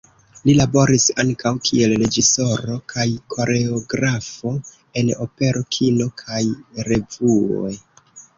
[0.47, 3.05] Li laboris ankaŭ kiel reĝisoro kaj
[3.35, 4.55] koreografo
[5.03, 6.41] en opero, kino kaj
[6.91, 7.73] "revue".